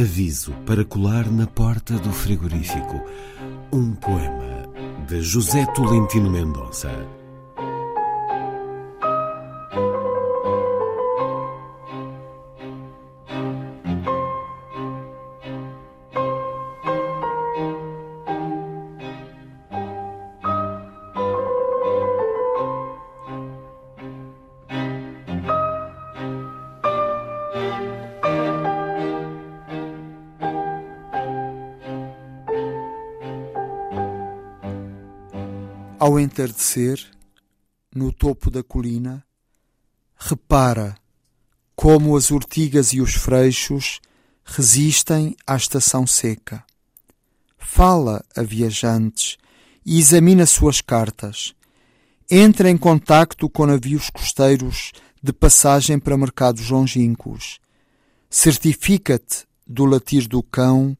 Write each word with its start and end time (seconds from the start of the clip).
Aviso 0.00 0.52
para 0.64 0.84
colar 0.84 1.28
na 1.28 1.44
porta 1.44 1.94
do 1.94 2.12
frigorífico. 2.12 3.02
Um 3.72 3.96
poema 3.96 4.68
de 5.08 5.20
José 5.20 5.66
Tolentino 5.74 6.30
Mendonça. 6.30 6.88
Ao 36.00 36.20
entardecer, 36.20 37.04
no 37.92 38.12
topo 38.12 38.52
da 38.52 38.62
colina, 38.62 39.24
repara 40.16 40.96
como 41.74 42.16
as 42.16 42.30
urtigas 42.30 42.92
e 42.92 43.00
os 43.00 43.14
freixos 43.14 44.00
resistem 44.44 45.34
à 45.44 45.56
estação 45.56 46.06
seca. 46.06 46.64
Fala 47.58 48.24
a 48.36 48.42
viajantes 48.42 49.38
e 49.84 49.98
examina 49.98 50.46
suas 50.46 50.80
cartas. 50.80 51.52
Entra 52.30 52.70
em 52.70 52.76
contacto 52.76 53.50
com 53.50 53.66
navios 53.66 54.08
costeiros 54.08 54.92
de 55.20 55.32
passagem 55.32 55.98
para 55.98 56.16
mercados 56.16 56.70
longínquos. 56.70 57.58
Certifica-te 58.30 59.48
do 59.66 59.84
latir 59.84 60.28
do 60.28 60.44
cão 60.44 60.96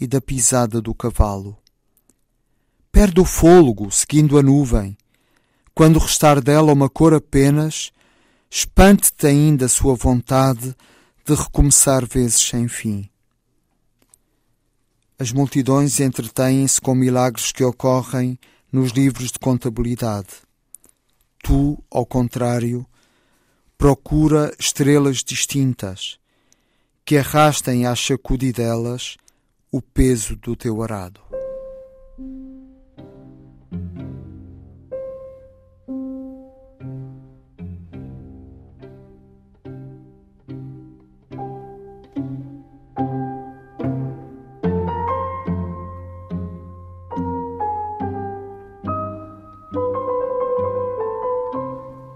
e 0.00 0.06
da 0.06 0.18
pisada 0.18 0.80
do 0.80 0.94
cavalo. 0.94 1.59
Perde 2.92 3.20
o 3.20 3.24
fôlego 3.24 3.90
seguindo 3.90 4.38
a 4.38 4.42
nuvem. 4.42 4.96
Quando 5.74 5.98
restar 5.98 6.40
dela 6.40 6.72
uma 6.72 6.88
cor 6.88 7.14
apenas, 7.14 7.92
espante-te 8.50 9.26
ainda 9.26 9.66
a 9.66 9.68
sua 9.68 9.94
vontade 9.94 10.74
de 11.24 11.34
recomeçar 11.34 12.04
vezes 12.04 12.40
sem 12.40 12.66
fim. 12.68 13.08
As 15.18 15.32
multidões 15.32 16.00
entretêm-se 16.00 16.80
com 16.80 16.94
milagres 16.94 17.52
que 17.52 17.62
ocorrem 17.62 18.38
nos 18.72 18.90
livros 18.90 19.30
de 19.30 19.38
contabilidade. 19.38 20.28
Tu, 21.42 21.78
ao 21.90 22.04
contrário, 22.04 22.86
procura 23.76 24.52
estrelas 24.58 25.18
distintas 25.18 26.18
que 27.04 27.16
arrastem 27.16 27.86
às 27.86 28.00
sacudidelas 28.00 29.16
o 29.70 29.80
peso 29.80 30.36
do 30.36 30.56
teu 30.56 30.82
arado. 30.82 31.20